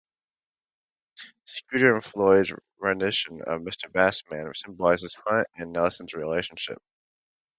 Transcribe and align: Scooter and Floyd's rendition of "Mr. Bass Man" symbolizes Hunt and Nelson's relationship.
Scooter 1.45 1.93
and 1.93 2.03
Floyd's 2.03 2.51
rendition 2.79 3.43
of 3.43 3.61
"Mr. 3.61 3.91
Bass 3.91 4.23
Man" 4.31 4.51
symbolizes 4.55 5.13
Hunt 5.27 5.45
and 5.55 5.71
Nelson's 5.71 6.15
relationship. 6.15 6.79